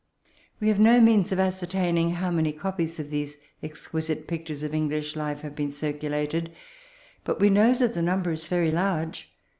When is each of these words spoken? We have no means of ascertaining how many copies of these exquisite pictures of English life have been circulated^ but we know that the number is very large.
We 0.59 0.69
have 0.69 0.79
no 0.79 0.99
means 0.99 1.31
of 1.31 1.39
ascertaining 1.39 2.15
how 2.15 2.31
many 2.31 2.51
copies 2.51 2.99
of 2.99 3.11
these 3.11 3.37
exquisite 3.61 4.25
pictures 4.27 4.63
of 4.63 4.73
English 4.73 5.15
life 5.15 5.41
have 5.41 5.55
been 5.55 5.69
circulated^ 5.69 6.49
but 7.23 7.39
we 7.39 7.51
know 7.51 7.75
that 7.75 7.93
the 7.93 8.01
number 8.01 8.31
is 8.31 8.47
very 8.47 8.71
large. 8.71 9.31